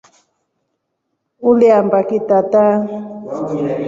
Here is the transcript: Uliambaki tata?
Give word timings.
Uliambaki 1.49 2.19
tata? 2.27 2.63